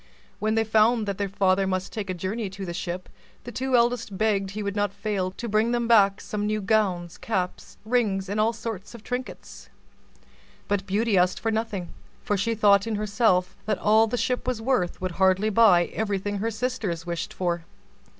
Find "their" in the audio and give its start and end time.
1.19-1.29